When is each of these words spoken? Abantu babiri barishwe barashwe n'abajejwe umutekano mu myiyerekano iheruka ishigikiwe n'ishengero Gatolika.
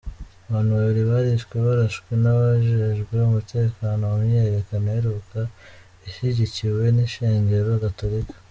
Abantu 0.47 0.71
babiri 0.77 1.01
barishwe 1.11 1.55
barashwe 1.65 2.11
n'abajejwe 2.23 3.13
umutekano 3.27 4.01
mu 4.11 4.17
myiyerekano 4.25 4.85
iheruka 4.91 5.39
ishigikiwe 6.07 6.83
n'ishengero 6.95 7.69
Gatolika. 7.83 8.35